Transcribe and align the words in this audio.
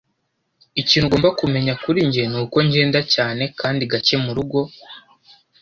Ikintu 0.81 1.05
ugomba 1.07 1.29
kumenya 1.39 1.73
kuri 1.83 1.99
njye 2.07 2.23
nuko 2.31 2.57
ngenda 2.67 2.99
cyane 3.13 3.43
kandi 3.59 3.83
gake 3.91 4.15
murugo. 4.23 4.59